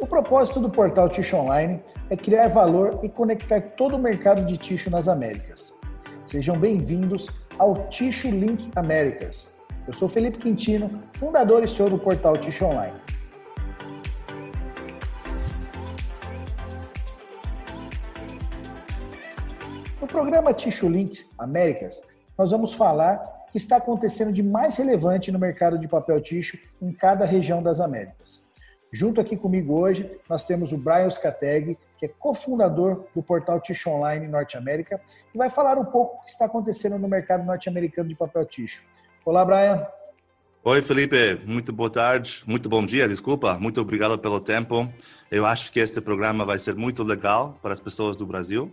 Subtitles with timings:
[0.00, 4.56] O propósito do portal Ticho Online é criar valor e conectar todo o mercado de
[4.56, 5.76] ticho nas Américas.
[6.24, 7.26] Sejam bem-vindos
[7.58, 9.56] ao Ticho Link Américas.
[9.88, 12.96] Eu sou Felipe Quintino, fundador e CEO do portal Ticho Online.
[20.00, 22.00] No programa Ticho Links Américas,
[22.38, 23.16] nós vamos falar
[23.48, 27.60] o que está acontecendo de mais relevante no mercado de papel ticho em cada região
[27.60, 28.46] das Américas.
[28.90, 33.90] Junto aqui comigo hoje, nós temos o Brian Skateg, que é cofundador do portal Ticho
[33.90, 35.00] Online Norte América,
[35.34, 38.82] e vai falar um pouco o que está acontecendo no mercado norte-americano de papel ticho.
[39.24, 39.86] Olá, Brian.
[40.64, 41.40] Oi, Felipe.
[41.46, 42.42] Muito boa tarde.
[42.46, 43.58] Muito bom dia, desculpa.
[43.58, 44.90] Muito obrigado pelo tempo.
[45.30, 48.72] Eu acho que este programa vai ser muito legal para as pessoas do Brasil,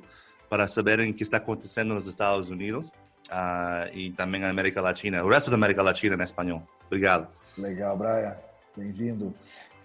[0.50, 2.88] para saberem o que está acontecendo nos Estados Unidos
[3.30, 6.64] uh, e também na América Latina, o resto da América Latina em espanhol.
[6.88, 7.28] Obrigado.
[7.58, 8.36] Legal, Brian.
[8.76, 9.34] Bem-vindo.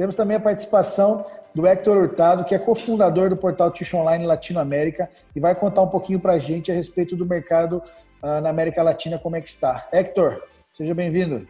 [0.00, 5.10] Temos também a participação do Hector Hurtado, que é cofundador do portal Ticho Online Latinoamérica
[5.36, 7.82] e vai contar um pouquinho para a gente a respeito do mercado
[8.22, 9.86] uh, na América Latina, como é que está.
[9.92, 11.46] Hector, seja bem-vindo.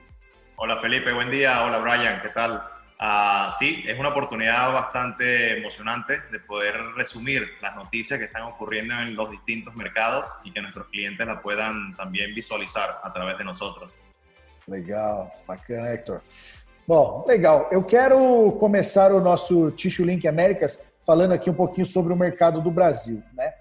[0.56, 1.62] Olá, Felipe, buen día.
[1.62, 2.56] Hola, Brian, ¿qué tal?
[3.00, 8.94] Uh, sí, es una oportunidad bastante emocionante de poder resumir las noticias que están ocurriendo
[8.94, 13.44] en los distintos mercados y que nuestros clientes la puedan también visualizar a través de
[13.44, 13.96] nosotros.
[14.66, 16.22] Legal, bacana, Hector.
[16.90, 17.68] Bom, legal.
[17.70, 22.60] Eu quero começar o nosso Ticho Link Américas falando aqui um pouquinho sobre o mercado
[22.60, 23.22] do Brasil.
[23.32, 23.54] Né?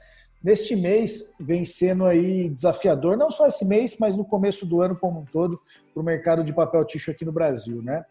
[0.44, 4.96] Neste mês vem sendo aí desafiador, não só esse mês, mas no começo do ano
[4.96, 5.62] como um todo,
[5.94, 7.84] para o mercado de papel ticho aqui no Brasil.
[7.84, 8.04] Né?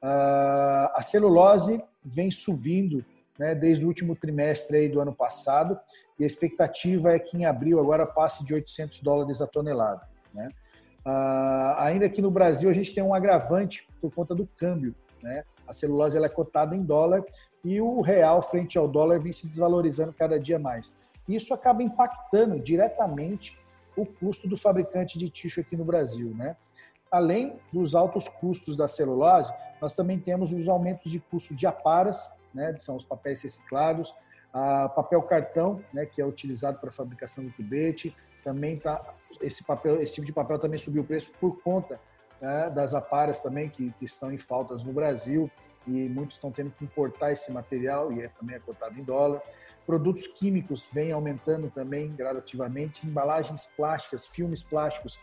[0.00, 3.04] a celulose vem subindo
[3.38, 5.78] né, desde o último trimestre aí do ano passado
[6.18, 10.08] e a expectativa é que em abril agora passe de 800 dólares a tonelada.
[10.32, 10.48] Né?
[11.04, 14.94] Uh, ainda aqui no Brasil, a gente tem um agravante por conta do câmbio.
[15.22, 15.44] Né?
[15.66, 17.24] A celulose ela é cotada em dólar
[17.64, 20.96] e o real, frente ao dólar, vem se desvalorizando cada dia mais.
[21.28, 23.58] Isso acaba impactando diretamente
[23.96, 26.34] o custo do fabricante de ticho aqui no Brasil.
[26.34, 26.56] Né?
[27.10, 32.30] Além dos altos custos da celulose, nós também temos os aumentos de custo de aparas,
[32.54, 34.14] né, que são os papéis reciclados,
[34.94, 40.00] papel cartão, né, que é utilizado para a fabricação do tubete, também tá, esse papel,
[40.02, 42.00] esse tipo de papel também subiu o preço por conta
[42.40, 45.50] né, das aparas também que, que, estão em faltas no Brasil
[45.86, 49.42] e muitos estão tendo que importar esse material e é também é cotado em dólar.
[49.86, 55.18] Produtos químicos vêm aumentando também gradativamente, embalagens plásticas, filmes plásticos,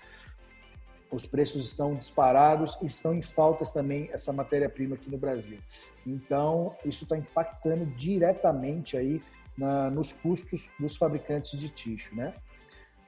[1.12, 5.58] os preços estão disparados e estão em faltas também essa matéria-prima aqui no Brasil.
[6.06, 9.22] Então, isso está impactando diretamente aí
[9.58, 12.34] na, nos custos dos fabricantes de ticho, né?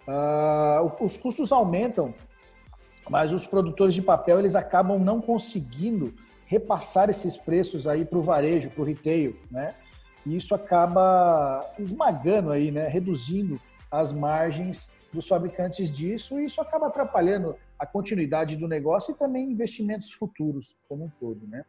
[0.08, 2.14] Uh, os custos aumentam,
[3.10, 6.14] mas os produtores de papel eles acabam não conseguindo
[6.46, 9.76] repassar esses preços aí para o varejo, para o retail, né?
[10.26, 12.88] E isso acaba esmagando aí, né?
[12.88, 19.18] Reduzindo as margens dos fabricantes disso e isso acaba atrapalhando a continuidade do negócio e
[19.18, 21.66] também investimentos futuros como um todo, né?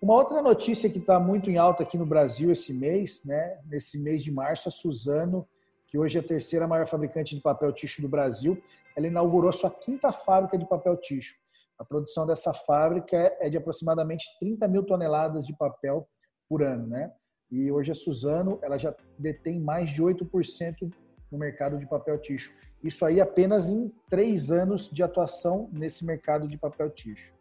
[0.00, 3.58] Uma outra notícia que está muito em alta aqui no Brasil esse mês, né?
[3.66, 5.46] Nesse mês de março, a Suzano
[5.90, 8.56] que hoje é a terceira maior fabricante de papel ticho do Brasil,
[8.96, 11.34] ela inaugurou sua quinta fábrica de papel ticho.
[11.76, 16.08] A produção dessa fábrica é de aproximadamente 30 mil toneladas de papel
[16.48, 17.12] por ano, né?
[17.50, 20.92] E hoje a Suzano ela já detém mais de 8%
[21.30, 22.52] no mercado de papel ticho.
[22.84, 27.34] Isso aí apenas em três anos de atuação nesse mercado de papel ticho.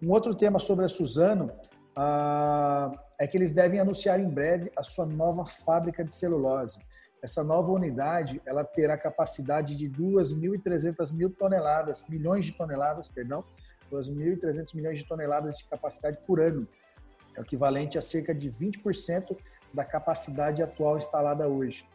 [0.00, 1.50] Um outro tema sobre a Suzano
[1.96, 6.78] ah, é que eles devem anunciar em breve a sua nova fábrica de celulose.
[7.22, 13.44] Essa nova unidade, ela terá capacidade de 2.300 mil toneladas, milhões de toneladas, perdão,
[13.90, 16.66] 2.300 milhões de toneladas de capacidade por ano.
[17.36, 19.36] É o equivalente a cerca de 20%
[19.72, 21.86] da capacidade atual instalada hoje.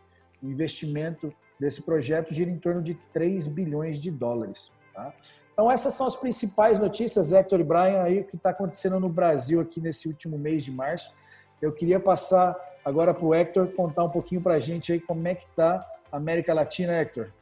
[0.42, 4.72] O investimento desse projeto gira em torno de 3 bilhões de dólares.
[4.94, 5.14] Tá?
[5.52, 9.10] Então essas são as principais notícias, Hector e Brian, aí o que está acontecendo no
[9.10, 11.14] Brasil aqui nesse último mês de março.
[11.62, 12.56] Eu queria passar
[12.86, 16.54] agora para o Héctor contar um pouquinho para a gente aí como é está América
[16.54, 17.34] Latina, Héctor.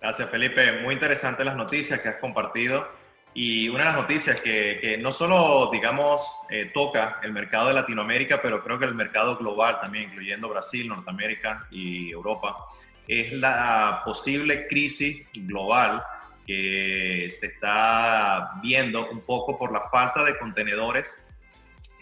[0.00, 0.80] Gracias, Felipe.
[0.82, 2.86] Muy interesantes las noticias que has compartido.
[3.34, 7.74] Y una de las noticias que, que no solo, digamos, eh, toca el mercado de
[7.74, 12.66] Latinoamérica, pero creo que el mercado global también, incluyendo Brasil, Norteamérica y Europa,
[13.08, 16.02] es la posible crisis global
[16.46, 21.16] que se está viendo un poco por la falta de contenedores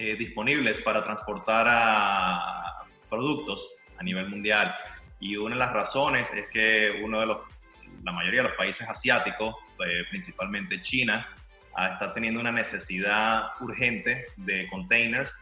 [0.00, 1.67] eh, disponibles para transportar
[3.11, 4.75] productos a nivel mundial.
[5.20, 7.43] Y una de las razones es que uno de los,
[8.02, 9.56] la mayoría de los países asiáticos,
[9.87, 11.29] eh, principalmente China,
[11.93, 15.35] está teniendo una necesidad urgente de containers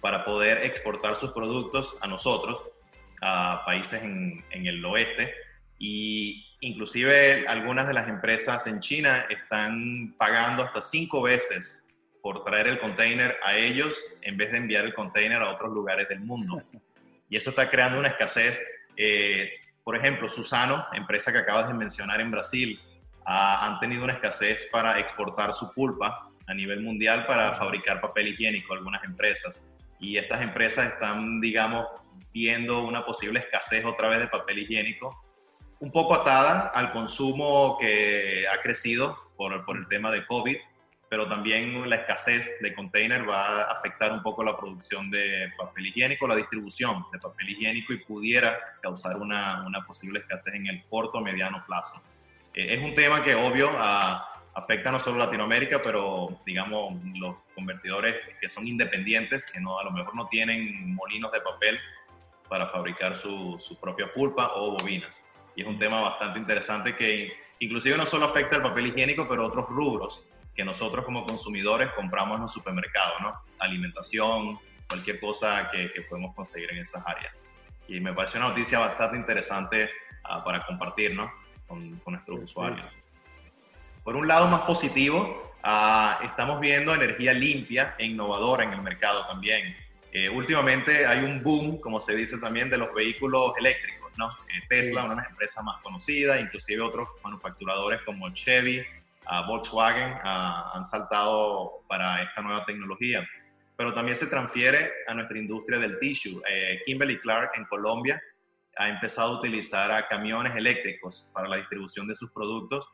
[0.00, 2.62] para poder exportar sus productos a nosotros,
[3.22, 5.34] a países en, en el oeste.
[5.80, 11.82] Y inclusive algunas de las empresas en China están pagando hasta cinco veces
[12.26, 16.08] por traer el container a ellos en vez de enviar el container a otros lugares
[16.08, 16.60] del mundo.
[17.28, 18.60] Y eso está creando una escasez.
[18.96, 19.48] Eh,
[19.84, 22.80] por ejemplo, Susano, empresa que acabas de mencionar en Brasil,
[23.24, 28.74] han tenido una escasez para exportar su pulpa a nivel mundial para fabricar papel higiénico,
[28.74, 29.64] algunas empresas.
[30.00, 31.86] Y estas empresas están, digamos,
[32.32, 35.16] viendo una posible escasez otra vez de papel higiénico,
[35.78, 40.56] un poco atada al consumo que ha crecido por, por el tema de COVID,
[41.16, 45.86] pero también la escasez de container va a afectar un poco la producción de papel
[45.86, 50.84] higiénico, la distribución de papel higiénico y pudiera causar una, una posible escasez en el
[50.90, 52.02] corto o mediano plazo.
[52.52, 53.70] Eh, es un tema que obvio
[54.52, 59.84] afecta no solo a Latinoamérica, pero digamos los convertidores que son independientes, que no, a
[59.84, 61.80] lo mejor no tienen molinos de papel
[62.46, 65.18] para fabricar su, su propia pulpa o bobinas.
[65.54, 69.46] Y es un tema bastante interesante que inclusive no solo afecta al papel higiénico, pero
[69.46, 73.34] otros rubros que nosotros como consumidores compramos en los supermercados, ¿no?
[73.58, 74.58] Alimentación,
[74.88, 77.34] cualquier cosa que, que podemos conseguir en esas áreas.
[77.88, 79.90] Y me parece una noticia bastante interesante
[80.24, 81.30] uh, para compartir, ¿no?
[81.66, 82.86] con, nuestros usuarios.
[84.04, 89.26] Por un lado más positivo, uh, estamos viendo energía limpia e innovadora en el mercado
[89.26, 89.76] también.
[90.12, 94.12] Eh, últimamente hay un boom, como se dice también, de los vehículos eléctricos.
[94.16, 94.30] ¿no?
[94.30, 98.82] Eh, Tesla, una de las empresas más conocidas, inclusive otros manufacturadores como Chevy,
[99.30, 103.26] uh, Volkswagen han saltado para esta nueva tecnología.
[103.76, 106.40] Pero también se transfiere a nuestra industria del tissue.
[106.48, 108.20] Eh, Kimberly Clark en Colombia
[108.76, 112.88] ha empezado a utilizar a camiones eléctricos para la distribución de sus productos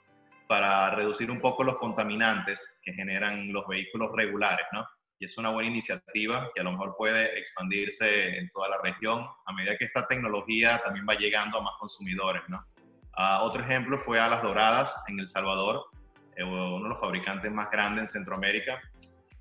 [0.49, 4.87] para reducir un poco los contaminantes que generan los vehículos regulares, ¿no?
[5.19, 9.25] Y es una buena iniciativa que a lo mejor puede expandirse en toda la región
[9.47, 12.65] a medida que esta tecnología también va llegando a más consumidores, ¿no?
[13.17, 15.85] Uh, otro ejemplo fue Alas Doradas en El Salvador,
[16.39, 18.81] uno de los fabricantes más grandes en Centroamérica.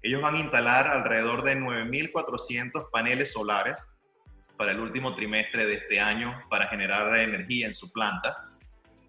[0.03, 3.87] Ellos van a instalar alrededor de 9.400 paneles solares
[4.57, 8.49] para el último trimestre de este año para generar energía en su planta.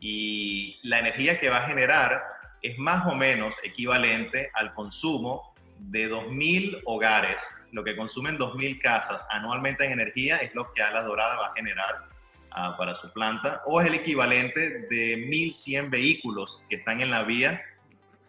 [0.00, 2.23] Y la energía que va a generar
[2.62, 7.43] es más o menos equivalente al consumo de 2.000 hogares.
[7.73, 11.55] Lo que consumen 2.000 casas anualmente en energía es lo que Alas Dorada va a
[11.55, 12.08] generar
[12.50, 13.62] uh, para su planta.
[13.67, 17.62] O es el equivalente de 1.100 vehículos que están en la vía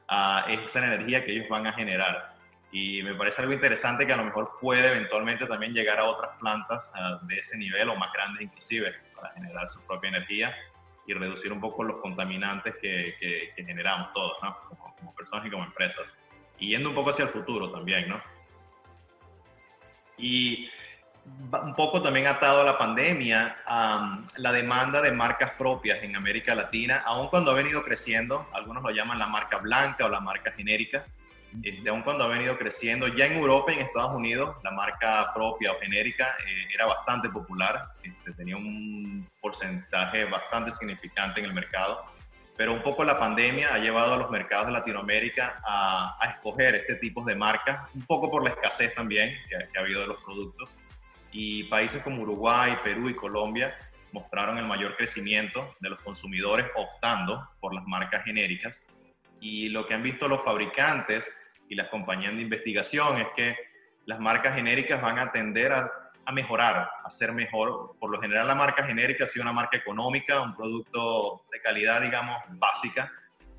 [0.08, 2.34] a esa energía que ellos van a generar
[2.74, 6.32] y me parece algo interesante que a lo mejor puede eventualmente también llegar a otras
[6.40, 10.56] plantas uh, de ese nivel o más grandes inclusive para generar su propia energía
[11.06, 14.58] y reducir un poco los contaminantes que, que, generamos todos, ¿no?
[14.70, 16.18] Como, como, personas y como empresas.
[16.58, 18.24] Y yendo un poco hacia el futuro también, ¿no?
[20.18, 20.70] Y
[21.25, 26.56] un poco también atado a la pandemia, um, la demanda de marcas propias en América
[26.56, 30.52] Latina, aun cuando ha venido creciendo, algunos lo llaman la marca blanca o la marca
[30.52, 31.06] genérica,
[31.62, 35.31] este, aun cuando ha venido creciendo, ya en Europa y en Estados Unidos, la marca
[35.34, 41.54] propia o genérica eh, era bastante popular, este, tenía un porcentaje bastante significante en el
[41.54, 42.06] mercado,
[42.58, 46.96] pero un poco la pandemia ha llevado a los mercados de Latinoamérica a, escoger este
[46.96, 50.74] tipo de marcas, un poco por la escasez también que ha habido de los productos,
[51.34, 53.75] y países como Uruguay, Perú y Colombia
[54.12, 58.84] mostraron el mayor crecimiento de los consumidores optando por las marcas genéricas.
[59.42, 61.30] Y lo que han visto los fabricantes
[61.68, 63.58] y las compañías de investigación es que
[64.06, 65.92] las marcas genéricas van a tender a,
[66.25, 67.96] a, mejorar, a ser mejor.
[68.00, 72.02] Por lo general la marca genérica ha sido una marca económica, un producto de calidad,
[72.02, 73.12] digamos, básica.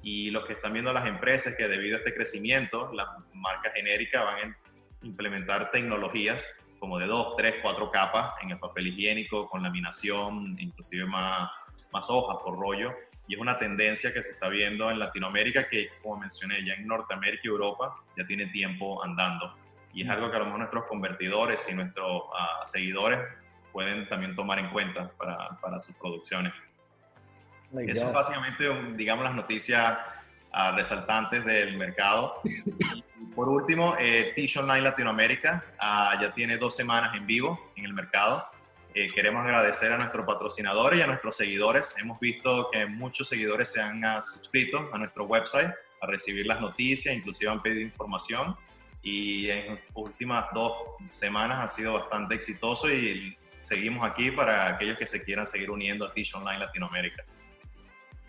[0.02, 3.72] Y lo que están viendo las empresas es que debido a este crecimiento, las marcas
[3.74, 4.56] genéricas van a
[5.02, 6.46] implementar tecnologías
[6.84, 11.50] como de dos, tres, cuatro capas en el papel higiénico, con laminación, inclusive más,
[11.94, 12.92] más hojas por rollo,
[13.26, 16.86] y es una tendencia que se está viendo en Latinoamérica que, como mencioné, ya en
[16.86, 19.56] Norteamérica y Europa ya tiene tiempo andando.
[19.94, 23.18] Y es algo que a lo mejor nuestros convertidores y nuestros uh, seguidores
[23.72, 26.52] pueden también tomar en cuenta para, para sus producciones.
[27.72, 29.98] Eso es básicamente, digamos, las noticias
[30.54, 32.40] uh, resaltantes del mercado.
[32.44, 37.84] y por último, eh, Tish Online Latinoamérica uh, ya tiene dos semanas en vivo en
[37.84, 38.44] el mercado.
[38.94, 41.94] Eh, queremos agradecer a nuestros patrocinadores y a nuestros seguidores.
[41.98, 46.60] Hemos visto que muchos seguidores se han uh, suscrito a nuestro website a recibir las
[46.60, 48.56] noticias, inclusive han pedido información
[49.02, 50.72] y en las últimas dos
[51.10, 56.06] semanas ha sido bastante exitoso y seguimos aquí para aquellos que se quieran seguir uniendo
[56.06, 57.24] a Tish Online Latinoamérica.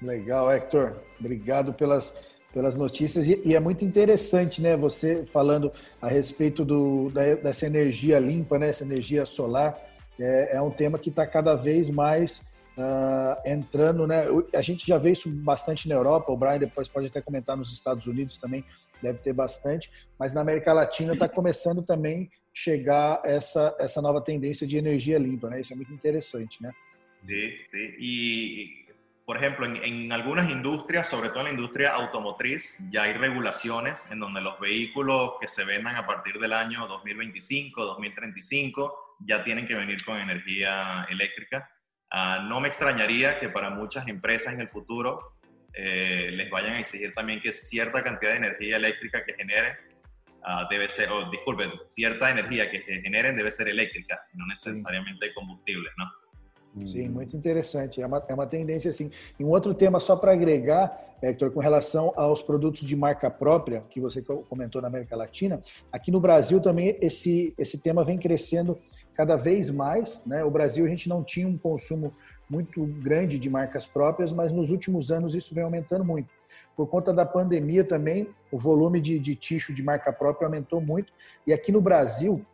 [0.01, 0.93] Legal, Hector.
[1.19, 2.13] Obrigado pelas
[2.55, 3.27] pelas notícias.
[3.27, 4.77] E, e, é muito interessante, né?
[4.77, 8.69] Você falando a respeito do, da, dessa energia limpa, né?
[8.69, 9.77] Essa energia solar.
[10.17, 12.39] É, é um tema que está cada vez mais
[12.77, 14.23] uh, entrando, né?
[14.53, 16.31] A gente já vê isso bastante na Europa.
[16.31, 18.63] O Brian depois pode até comentar nos Estados Unidos também.
[19.01, 19.91] Deve ter bastante.
[20.17, 25.49] Mas na América Latina está começando também chegar essa, essa nova tendência de energia limpa,
[25.49, 25.59] né?
[25.59, 26.71] Isso é muito interessante, né?
[27.69, 27.93] Sim.
[27.99, 28.84] E
[29.25, 34.19] por ejemplo, en, algunas industrias, sobre todo en la industria automotriz, ya hay regulaciones en
[34.19, 39.73] donde los vehículos que se vendan a partir del año 2025, 2035, ya tienen que
[39.73, 41.67] venir con energía eléctrica.
[42.11, 45.39] Ah, no me extrañaría que para muchas empresas en el futuro
[45.73, 49.73] eh, les vayan a exigir también que cierta cantidad de energía eléctrica que generen
[50.43, 55.89] ah, debe ser, o disculpen, cierta energía que generen debe ser eléctrica, no necesariamente combustible,
[55.97, 56.11] ¿no?
[56.83, 58.01] Sim, muito interessante.
[58.01, 59.09] É uma, é uma tendência assim.
[59.39, 63.83] E um outro tema só para agregar, Hector, com relação aos produtos de marca própria,
[63.89, 68.77] que você comentou na América Latina, aqui no Brasil também esse, esse tema vem crescendo
[69.13, 70.21] cada vez mais.
[70.25, 70.43] Né?
[70.43, 72.13] O Brasil a gente não tinha um consumo
[72.49, 76.29] muito grande de marcas próprias, mas nos últimos anos isso vem aumentando muito.
[76.75, 81.11] Por conta da pandemia também, o volume de, de ticho de marca própria aumentou muito.
[81.47, 82.45] E aqui no Brasil,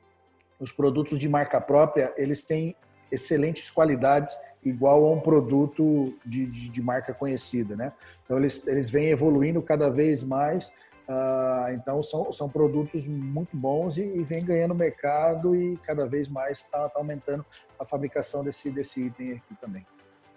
[0.59, 2.75] os produtos de marca própria, eles têm
[3.11, 7.91] excelentes qualidades, igual a um produto de, de, de marca conhecida, né?
[8.23, 10.67] Então, eles, eles vêm evoluindo cada vez mais,
[11.07, 16.29] uh, então são, são produtos muito bons e, e vem ganhando mercado e cada vez
[16.29, 17.45] mais está tá aumentando
[17.79, 19.85] a fabricação desse, desse item aqui também.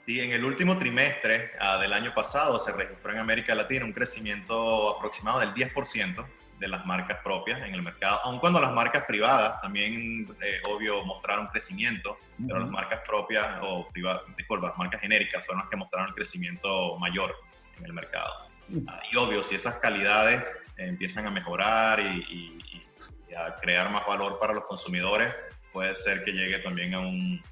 [0.07, 3.93] Sí, en el último trimestre uh, del año pasado se registró en América Latina un
[3.93, 6.27] crecimiento aproximado del 10%
[6.65, 11.05] de las marcas propias en el mercado, aun cuando las marcas privadas también, eh, obvio,
[11.05, 12.17] mostraron crecimiento,
[12.47, 16.15] pero las marcas propias, o privadas, disculpa, las marcas genéricas fueron las que mostraron el
[16.15, 17.37] crecimiento mayor
[17.79, 18.33] en el mercado.
[18.89, 22.81] Ah, y obvio, si esas calidades empiezan a mejorar y,
[23.37, 25.35] a crear más valor para los consumidores,
[25.71, 27.43] puede ser que llegue también a, un,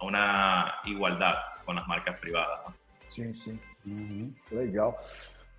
[0.00, 2.60] a una igualdad con las marcas privadas.
[3.08, 3.60] Sí, sí.
[4.50, 4.94] Legal.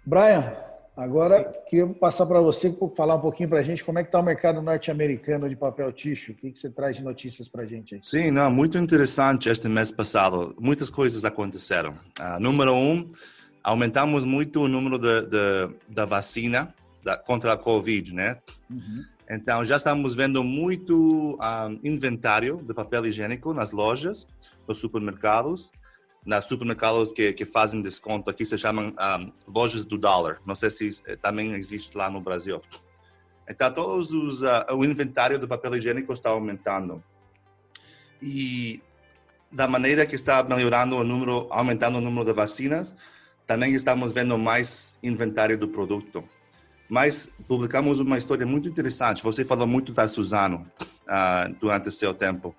[0.04, 0.54] Brian,
[1.00, 4.20] Agora, queria passar para você falar um pouquinho para a gente como é que está
[4.20, 6.34] o mercado norte-americano de papel tixo.
[6.34, 8.02] O que, que você traz de notícias para a gente aí?
[8.04, 10.54] Sim, não, muito interessante este mês passado.
[10.60, 11.92] Muitas coisas aconteceram.
[12.20, 13.08] Uh, número um,
[13.64, 18.38] aumentamos muito o número de, de da vacina da, contra a Covid, né?
[18.70, 19.06] Uhum.
[19.32, 24.28] Então, já estamos vendo muito um, ah, inventário de papel higiênico nas lojas,
[24.68, 25.72] nos supermercados
[26.26, 30.42] nas supermercados que, que fazem desconto, aqui se chamam um, lojas do dólar.
[30.46, 32.62] Não sei se eh, também existe lá no Brasil.
[33.50, 37.04] Então, todos os, uh, o inventário do papel higiênico está aumentando.
[38.22, 38.82] E
[39.52, 42.96] da maneira que está melhorando o número, aumentando o número de vacinas,
[43.48, 46.24] também estamos vendo mais inventário do produto.
[46.88, 49.24] Mas publicamos uma história muito interessante.
[49.24, 50.66] Você falou muito da Suzano
[51.08, 52.56] uh, durante seu tempo.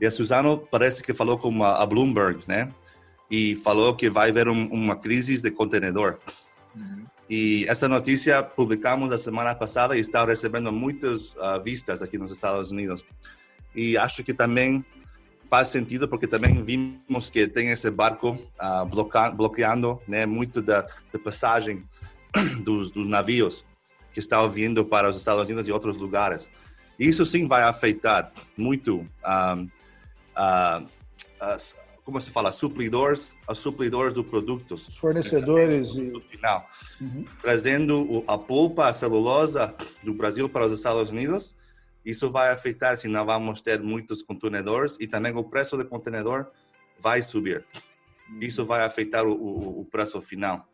[0.00, 2.72] E a Suzano parece que falou com a, a Bloomberg, né?
[3.32, 6.18] E falou que vai haver um, uma crise de contenedor.
[6.76, 7.06] Uhum.
[7.30, 12.30] E essa notícia publicamos a semana passada e está recebendo muitas uh, vistas aqui nos
[12.30, 13.02] Estados Unidos.
[13.74, 14.84] E acho que também
[15.48, 20.82] faz sentido porque também vimos que tem esse barco uh, bloca bloqueando né, muito da,
[20.82, 21.82] da passagem
[22.62, 23.64] dos, dos, navios
[24.12, 26.50] que estão vindo para os Estados Unidos e outros lugares.
[26.98, 29.70] Isso sim vai afetar muito uh,
[31.40, 34.74] as, como se fala, suplidores, os suplidores do produto.
[34.74, 35.94] Os fornecedores.
[35.94, 36.68] Do final.
[37.00, 37.24] Uhum.
[37.40, 41.54] Trazendo a polpa, a celulosa do Brasil para os Estados Unidos,
[42.04, 46.50] isso vai afetar se não vamos ter muitos contenedores e também o preço do contenedor
[46.98, 47.64] vai subir.
[48.28, 48.40] Uhum.
[48.40, 50.68] Isso vai afetar o, o, o preço final.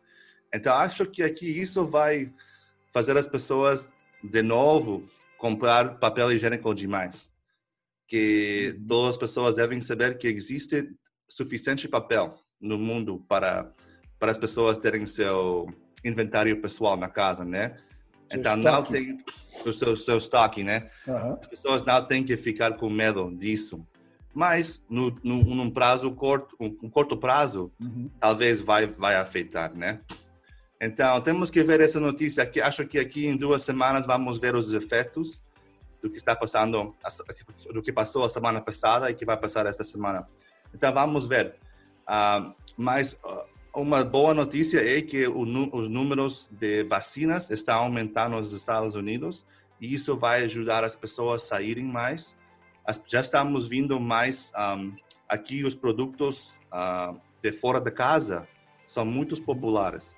[0.53, 2.33] Então, acho que aqui isso vai
[2.91, 3.93] fazer as pessoas,
[4.23, 5.07] de novo,
[5.37, 7.31] comprar papel higiênico demais
[8.09, 8.87] que uhum.
[8.87, 10.89] todas as pessoas devem saber que existe
[11.29, 13.71] suficiente papel no mundo para
[14.19, 15.65] para as pessoas terem seu
[16.03, 17.77] inventário pessoal na casa, né?
[18.29, 18.63] Seu então estoque.
[18.65, 19.17] não tem
[19.65, 20.89] o seu, seu estoque, né?
[21.07, 21.37] Uhum.
[21.39, 23.85] As pessoas não têm que ficar com medo disso.
[24.33, 28.11] Mas no, no num prazo curto, um, um curto prazo, uhum.
[28.19, 30.01] talvez vai vai afetar, né?
[30.81, 32.61] Então temos que ver essa notícia aqui.
[32.61, 35.41] Acho que aqui em duas semanas vamos ver os efeitos
[36.01, 36.95] do que está passando,
[37.73, 40.27] do que passou a semana passada e que vai passar esta semana.
[40.73, 41.55] Então vamos ver.
[42.07, 43.45] Uh, mas uh,
[43.75, 45.41] uma boa notícia é que o,
[45.73, 49.45] os números de vacinas estão aumentando nos Estados Unidos
[49.79, 52.35] e isso vai ajudar as pessoas a saírem mais.
[52.85, 54.95] As, já estamos vindo mais um,
[55.27, 58.47] aqui os produtos uh, de fora de casa
[58.85, 60.17] são muito populares.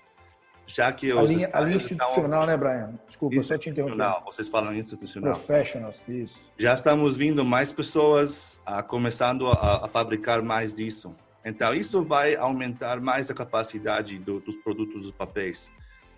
[0.74, 2.46] Já que a linha, a linha institucional, estão...
[2.46, 3.00] né, Brian?
[3.06, 4.24] Desculpa, só te interromper.
[4.26, 5.34] Vocês falam institucional.
[5.34, 6.40] Professionals, isso.
[6.58, 11.16] Já estamos vindo mais pessoas uh, começando a, a, fabricar mais disso.
[11.44, 15.72] Então, isso vai aumentar mais a capacidade do, dos produtos dos papéis.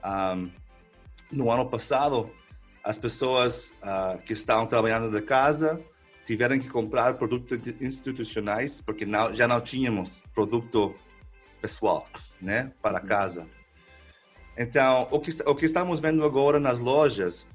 [0.03, 0.49] Um,
[1.31, 2.29] no ano passado,
[2.83, 5.81] as pessoas uh, que estavam trabalhando de casa
[6.25, 10.95] tiveram que comprar produtos institucionais porque não, já não tínhamos produto
[11.61, 12.07] pessoal,
[12.41, 13.07] né, para uhum.
[13.07, 13.47] casa.
[14.57, 17.47] Então, o que, o que estamos vendo agora nas lojas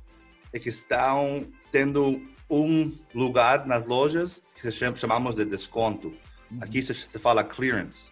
[0.53, 6.09] é que estão tendo um lugar nas lojas que chamamos de desconto.
[6.51, 6.59] Uhum.
[6.61, 8.11] Aqui se, se fala clearance.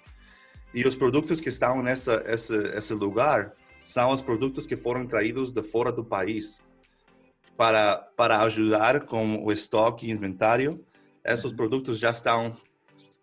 [0.74, 3.52] E os produtos que estão nessa esse, esse lugar
[3.82, 6.60] são os produtos que foram traídos de fora do país
[7.56, 10.84] para para ajudar com o estoque e inventário.
[11.24, 11.56] Esses uhum.
[11.56, 12.54] produtos já estão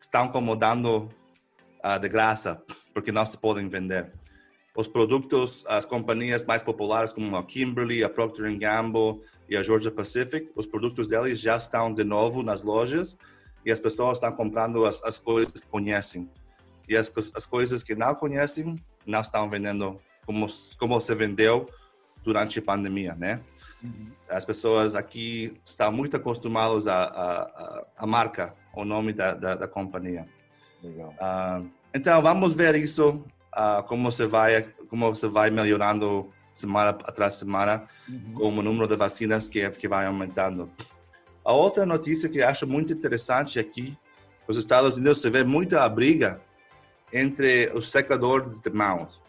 [0.01, 1.10] estão como dando
[1.86, 2.62] uh, de graça
[2.93, 4.12] porque não se podem vender
[4.75, 9.92] os produtos, as companhias mais populares como a Kimberly, a Procter Gamble e a Georgia
[9.92, 13.15] Pacific, os produtos deles já estão de novo nas lojas
[13.65, 16.30] e as pessoas estão comprando as, as coisas que conhecem.
[16.89, 21.70] E as, as coisas que não conhecem não estão vendendo como, como se vendeu
[22.24, 23.42] durante a pandemia, né?
[23.84, 24.10] Uhum.
[24.30, 29.56] As pessoas aqui estão muito acostumadas à a, a, a, marca, o nome da, da,
[29.56, 30.25] da companhia.
[30.82, 31.13] Legal.
[31.20, 33.24] Uh, então, vamos ver isso
[33.57, 38.33] uh, como você vai como você vai melhorando semana atrás semana uhum.
[38.33, 40.72] com o número de vacinas que que vai aumentando.
[41.43, 43.98] A outra notícia que acho muito interessante aqui,
[44.48, 46.41] nos Estados Unidos você vê muita briga
[47.12, 49.22] entre os secadores de mãos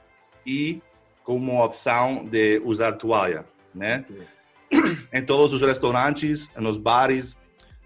[0.46, 0.80] e
[1.22, 4.04] como opção de usar toalha, né?
[5.12, 7.36] Em todos os restaurantes, nos bares,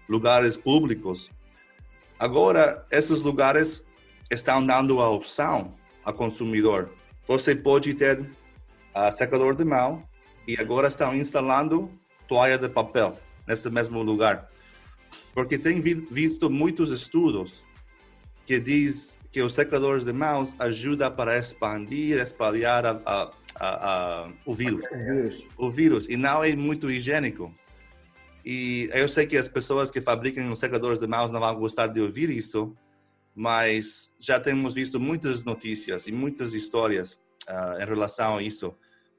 [0.07, 1.31] lugares públicos.
[2.19, 3.83] Agora, esses lugares
[4.29, 5.75] estão dando a opção
[6.09, 6.89] a consumidor.
[7.27, 8.25] Você pode ter
[8.93, 10.03] a secador de mão
[10.47, 11.89] e agora estão instalando
[12.27, 14.49] toalha de papel nesse mesmo lugar.
[15.33, 17.63] Porque tem visto muitos estudos
[18.45, 24.55] que diz que os secadores de mãos ajudam para expandir, espalhar a, a, a, o
[24.55, 24.83] vírus.
[25.55, 26.07] O vírus.
[26.09, 27.53] E não é muito higiênico.
[28.43, 31.87] E eu sei que as pessoas que fabricam os secadores de mãos não vão gostar
[31.87, 32.75] de ouvir isso,
[33.39, 37.13] mas já temos visto muitas notícias e muitas histórias
[37.47, 38.75] uh, em relação a isso.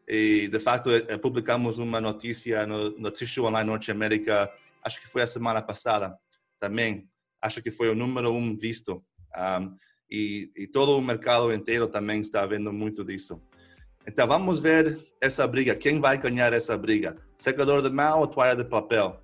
[0.07, 4.53] E, de fato, eh, publicamos uma notícia no, no Tissue Online Norte América,
[4.85, 6.15] acho que foi a semana passada
[6.59, 7.09] também.
[7.41, 9.03] Acho que foi o número um visto.
[9.35, 9.75] Um,
[10.11, 13.41] e, e, todo o mercado inteiro também está vendo muito disso.
[14.07, 15.75] Então, vamos ver essa briga.
[15.75, 17.17] Quem vai ganhar essa briga?
[17.39, 19.19] Secador de mão ou toalha de papel?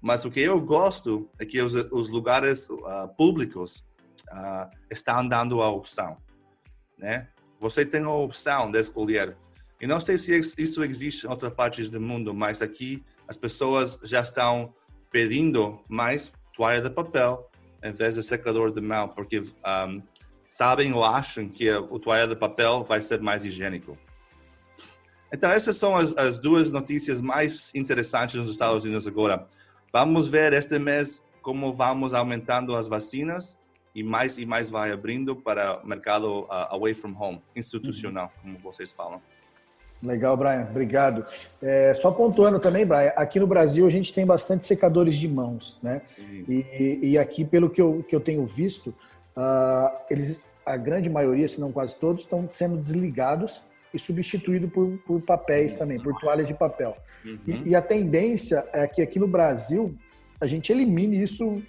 [0.00, 3.84] Mas o que eu gosto é que os, os lugares uh, públicos
[4.32, 6.16] uh, estão dando a opção,
[6.98, 7.28] né?
[7.58, 9.36] Você tem a opção de escolher.
[9.80, 13.98] E não sei se isso existe em outras partes do mundo, mas aqui as pessoas
[14.02, 14.74] já estão
[15.10, 17.50] pedindo mais toalha de papel
[17.82, 20.02] em vez de secador de mão, porque um,
[20.48, 23.96] sabem ou acham que o toalha de papel vai ser mais higiênico.
[25.32, 29.46] Então, essas são as, as, duas notícias mais interessantes nos Estados Unidos agora.
[29.92, 33.56] Vamos ver este mês como vamos aumentando as vacinas
[33.94, 38.54] e mais e mais vai abrindo para mercado uh, away from home, institucional, uhum.
[38.54, 39.20] como vocês falam.
[40.02, 41.26] Legal, Brian, obrigado.
[41.60, 45.78] É, só pontuando também, Brian, aqui no Brasil a gente tem bastante secadores de mãos,
[45.82, 46.00] né?
[46.48, 48.94] E, e, aqui, pelo que eu, que eu tenho visto,
[49.36, 53.60] uh, eles, a grande maioria, se não quase todos, estão sendo desligados
[53.92, 56.96] e substituídos por, por papéis também, por toalhas de papel.
[57.22, 57.38] Uhum.
[57.46, 59.94] E, e a tendência é que aqui no Brasil
[60.40, 61.62] a gente elimine isso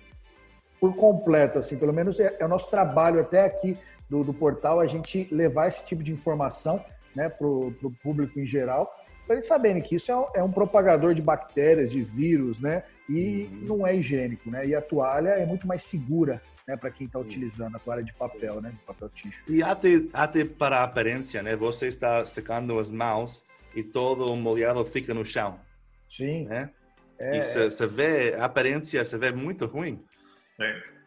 [0.82, 3.78] por completo, assim, pelo menos é, é o nosso trabalho até aqui
[4.10, 6.84] do, do, portal, a gente levar esse tipo de informação
[7.16, 8.92] né, para o público em geral,
[9.28, 12.84] para eles saberem que isso é um, é um, propagador de bactérias, de vírus, né,
[13.08, 13.78] e uhum.
[13.78, 17.20] não é higiênico, né, e a toalha é muito mais segura né, para quem está
[17.20, 19.44] utilizando a toalha de papel, né, de papel tixo.
[19.48, 24.36] E até, até para a aparência, né, você está secando as mãos e todo o
[24.36, 25.60] molhado fica no chão.
[26.08, 26.46] Sim.
[26.46, 26.72] Né?
[27.20, 30.04] É, e você vê, a aparência se vê muito ruim.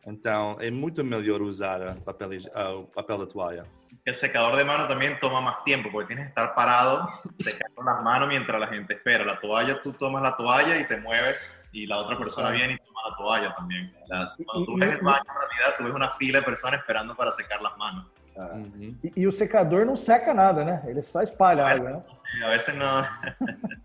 [0.06, 3.66] Então, é muito melhor usar papel, uh, papel de toalla.
[4.04, 8.02] El secador de mano también toma más tiempo porque tienes que estar parado secando las
[8.02, 9.24] manos mientras la gente espera.
[9.24, 12.78] La toalla, tú tomas la toalla y te mueves y la otra persona viene y
[12.78, 13.94] toma la toalla también.
[14.08, 17.16] La, cuando tú ves el baño, en realidad, tú ves una fila de personas esperando
[17.16, 18.06] para secar las manos.
[18.36, 18.50] Ah.
[18.54, 18.98] Uhum.
[19.02, 20.82] E, e, o secador não seca nada, né?
[20.86, 22.02] Ele só espalha a água, né?
[22.44, 23.06] A vezes não.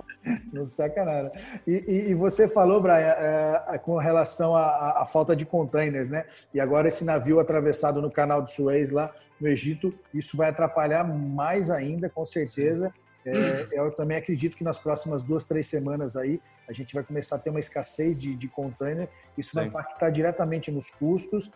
[0.51, 1.31] Não saca nada.
[1.65, 6.25] E, e, e você falou, Brian, é, com relação à, à, falta de containers, né?
[6.53, 11.03] E agora esse navio atravessado no canal de Suez lá no Egito, isso vai atrapalhar
[11.03, 12.93] mais ainda, com certeza.
[13.25, 17.35] É, eu também acredito que nas próximas duas, três semanas aí a gente vai começar
[17.35, 19.09] a ter uma escassez de, de container.
[19.37, 19.55] Isso Sim.
[19.55, 21.51] vai impactar diretamente nos custos.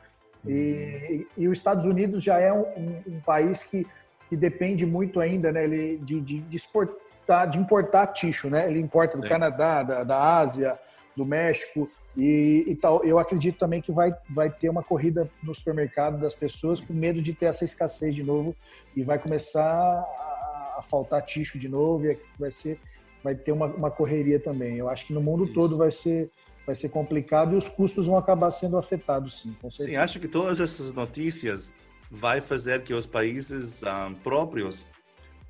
[0.46, 3.88] E, e, os Estados Unidos já é um, um, um país que,
[4.28, 7.03] que depende muito ainda né, ele, de, de, de exportar
[7.50, 8.70] De importar ticho, né?
[8.70, 10.78] Ele importa do Canadá, da, da Ásia,
[11.16, 13.04] do México e, e, tal.
[13.04, 17.22] Eu acredito também que vai, vai ter uma corrida no supermercado das pessoas com medo
[17.22, 18.56] de ter essa escassez de novo
[18.96, 22.80] e vai começar a, a faltar ticho de novo e vai ser
[23.24, 24.76] vai ter uma, uma correria também.
[24.76, 25.54] Eu acho que no mundo Isso.
[25.54, 26.30] todo vai ser
[26.66, 29.56] vai ser complicado e os custos vão acabar sendo afetados, sim.
[29.70, 31.74] Sim, acho que todas essas notícias
[32.10, 34.86] vai fazer que os países um, ah, próprios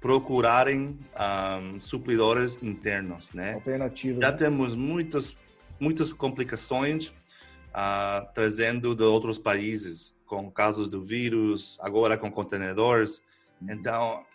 [0.04, 3.54] procurarem um, suplidores internos, né?
[3.54, 4.22] Alternativas.
[4.22, 4.38] Já né?
[4.38, 5.34] temos muitas
[5.80, 13.22] muitas complicações uh, trazendo de outros países, com casos do vírus, agora com contenedores.
[13.62, 13.72] Uhum.
[13.72, 14.26] Então,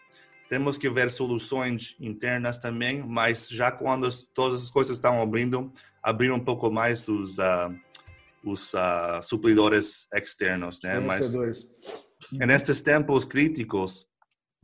[0.49, 5.71] temos que ver soluções internas também, mas já quando todas as coisas estão abrindo,
[6.03, 7.71] abrir um pouco mais os uh,
[8.43, 10.99] os uh, suplidores externos, né?
[10.99, 11.35] Mas
[12.33, 14.07] nestes tempos críticos,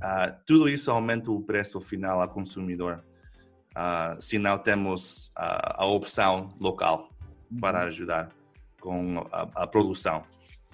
[0.03, 3.05] Uh, tudo isso aumenta o preço final ao consumidor,
[3.77, 7.09] uh, se não temos uh, a opção local
[7.61, 7.87] para uhum.
[7.87, 8.31] ajudar
[8.81, 10.25] com a, a produção.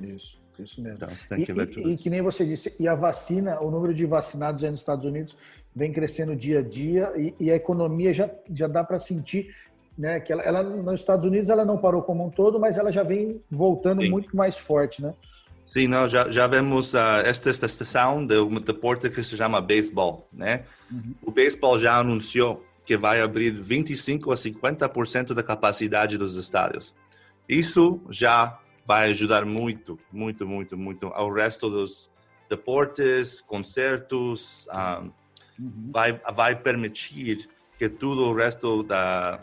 [0.00, 0.96] Isso, isso mesmo.
[0.96, 1.88] Então, tem que e, ver tudo.
[1.88, 4.80] E, e que nem você disse, e a vacina, o número de vacinados aí nos
[4.80, 5.36] Estados Unidos
[5.74, 9.54] vem crescendo dia a dia e, e a economia já, já dá para sentir
[9.96, 12.90] né, que ela, ela, nos Estados Unidos ela não parou como um todo, mas ela
[12.90, 14.10] já vem voltando Sim.
[14.10, 15.14] muito mais forte, né?
[15.70, 20.26] Sim, não, já, já vemos uh, esta estação de um deporte que se chama beisebol,
[20.32, 20.64] né?
[20.90, 21.14] Uhum.
[21.22, 26.92] O beisebol já anunciou que vai abrir 25 a 50% da capacidade dos estádios.
[27.48, 32.10] Isso já vai ajudar muito, muito, muito, muito ao resto dos
[32.48, 35.04] deportes, concertos, um, ah,
[35.56, 35.88] uhum.
[35.92, 39.40] vai, vai permitir que tudo o resto da,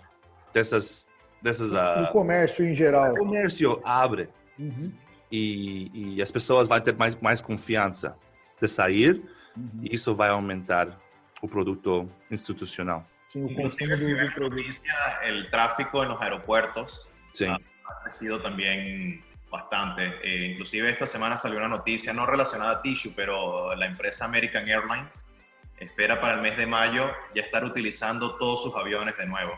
[0.54, 1.08] dessas...
[1.42, 3.14] dessas uh, o comércio em geral.
[3.14, 4.28] O comércio abre.
[4.60, 4.92] Uhum
[5.32, 8.18] e, e as pessoas vão ter mais, mais confiança
[8.60, 9.22] de sair
[9.56, 9.82] uhum.
[9.84, 10.88] e isso vai aumentar
[11.42, 13.06] o produto institucional.
[13.28, 14.64] Sim, o consumo do, produto.
[15.24, 17.46] El tráfico en los aeropuertos sí.
[17.46, 20.20] ha, ha crecido también bastante.
[20.24, 24.68] Eh, inclusive esta semana salió una noticia no relacionada a Tissue, pero la empresa American
[24.68, 25.26] Airlines
[25.78, 29.54] espera para el mes de mayo ya estar utilizando todos sus aviones de nuevo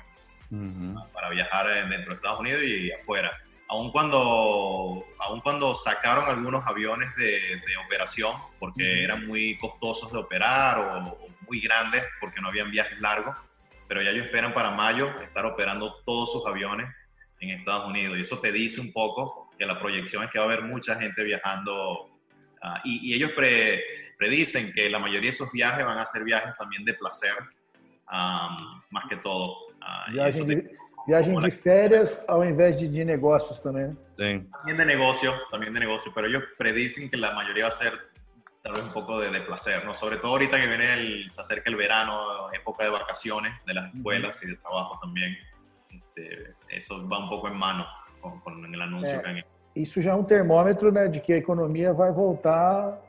[0.52, 1.12] uh -huh.
[1.12, 3.32] para viajar dentro de Estados Unidos y afuera
[3.70, 10.18] aun cuando, aun cuando sacaron algunos aviones de, de operación, porque eran muy costosos de
[10.18, 13.36] operar o, o, muy grandes, porque no habían viajes largos,
[13.88, 16.88] pero ya ellos esperan para mayo estar operando todos sus aviones
[17.40, 18.18] en Estados Unidos.
[18.18, 20.96] Y eso te dice un poco que la proyección es que va a haber mucha
[21.00, 22.10] gente viajando.
[22.62, 23.84] Uh, y, y, ellos pre,
[24.18, 27.36] predicen que la mayoría de esos viajes van a ser viajes también de placer,
[28.12, 29.68] um, más que todo.
[29.78, 30.12] Uh,
[31.10, 33.98] de, Viagem de férias ao invés de, de negócios também.
[34.18, 34.48] Sí.
[34.52, 37.94] También de negocio, también de negocio, pero ellos predicen que la mayoría va a ser
[38.62, 39.94] tal vez un poco de, de placer, ¿no?
[39.94, 43.94] Sobre todo ahorita que viene el, se acerca el verano, época de vacaciones de las
[43.94, 45.36] escuelas y de trabajo también.
[45.90, 47.86] Este, eso va un poco en mano
[48.22, 49.44] con, con el anuncio é, que han
[49.76, 53.00] Isso já é um termômetro né, de que a economia vai voltar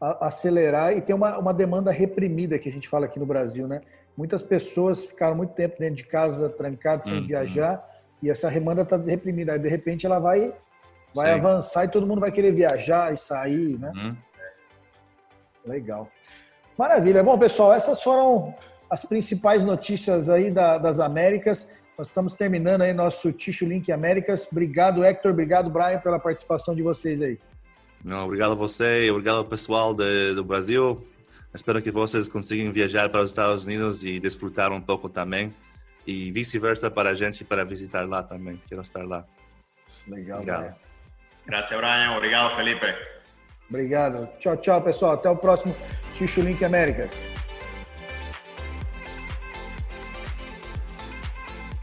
[0.00, 3.68] a acelerar e tem uma, uma demanda reprimida que a gente fala aqui no Brasil,
[3.68, 3.82] né?
[4.16, 7.26] Muitas pessoas ficaram muito tempo dentro de casa, trancadas, sem uhum.
[7.26, 7.82] viajar,
[8.22, 9.52] e essa demanda está reprimida.
[9.52, 10.52] Aí, de repente, ela vai,
[11.14, 13.92] vai avançar e todo mundo vai querer viajar e sair, né?
[13.94, 14.16] Uhum.
[15.64, 16.08] Legal.
[16.78, 17.22] Maravilha.
[17.22, 18.54] Bom, pessoal, essas foram
[18.88, 21.68] as principais notícias aí da, das Américas.
[21.96, 24.48] Nós estamos terminando aí nosso Ticho Link Américas.
[24.50, 25.32] Obrigado, Hector.
[25.32, 27.38] Obrigado, Brian, pela participação de vocês aí.
[28.02, 31.06] Não, obrigado a você, obrigado ao pessoal de, do Brasil.
[31.52, 35.52] Espero que vocês consigam viajar para os Estados Unidos e desfrutar um pouco também.
[36.06, 38.60] E vice-versa para a gente para visitar lá também.
[38.68, 39.24] Quero estar lá.
[40.06, 40.74] Legal, obrigado.
[41.46, 41.78] Brian.
[41.78, 42.16] Brian.
[42.16, 42.86] Obrigado, Felipe.
[43.68, 44.28] Obrigado.
[44.38, 45.12] Tchau, tchau, pessoal.
[45.12, 45.74] Até o próximo
[46.16, 47.12] Ticho Link Américas.